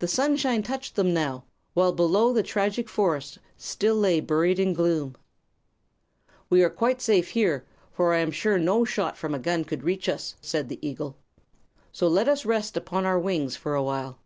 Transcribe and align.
The 0.00 0.08
sunshine 0.08 0.64
touched 0.64 0.96
them 0.96 1.14
now, 1.14 1.44
while 1.72 1.92
below 1.92 2.32
the 2.32 2.42
tragic 2.42 2.88
forest 2.88 3.38
still 3.56 3.94
lay 3.94 4.18
buried 4.18 4.58
in 4.58 4.72
gloom. 4.72 5.14
"We 6.50 6.64
are 6.64 6.68
quite 6.70 7.00
safe 7.00 7.28
here, 7.30 7.64
for 7.92 8.12
I 8.12 8.18
am 8.18 8.32
sure 8.32 8.58
no 8.58 8.84
shot 8.84 9.16
from 9.16 9.36
a 9.36 9.38
gun 9.38 9.62
could 9.62 9.84
reach 9.84 10.08
us," 10.08 10.34
said 10.40 10.68
the 10.68 10.84
eagle. 10.84 11.18
"So 11.92 12.08
let 12.08 12.28
us 12.28 12.44
rest 12.44 12.76
upon 12.76 13.06
our 13.06 13.16
wings 13.20 13.54
for 13.54 13.76
a 13.76 13.82
while. 13.84 14.18